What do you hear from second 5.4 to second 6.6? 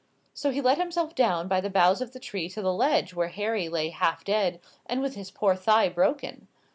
thigh broken.